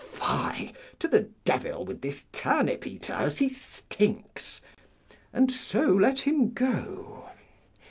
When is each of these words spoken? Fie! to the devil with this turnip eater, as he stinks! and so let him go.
Fie! 0.03 0.73
to 0.97 1.07
the 1.07 1.29
devil 1.45 1.85
with 1.85 2.01
this 2.01 2.25
turnip 2.31 2.87
eater, 2.87 3.13
as 3.13 3.37
he 3.37 3.49
stinks! 3.49 4.59
and 5.31 5.51
so 5.51 5.93
let 5.93 6.21
him 6.21 6.53
go. 6.53 7.29